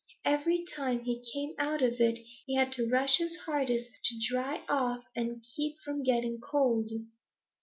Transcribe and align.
Every 0.25 0.65
time 0.65 1.01
he 1.01 1.23
came 1.31 1.53
out 1.59 1.83
of 1.83 2.01
it, 2.01 2.17
he 2.47 2.55
had 2.55 2.71
to 2.71 2.89
run 2.89 3.07
his 3.07 3.37
hardest 3.45 3.91
to 4.05 4.19
dry 4.31 4.63
off 4.67 5.05
and 5.15 5.45
keep 5.55 5.77
from 5.85 6.01
getting 6.01 6.39
cold. 6.39 6.89